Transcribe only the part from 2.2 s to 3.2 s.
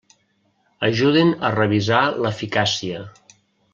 l'eficàcia.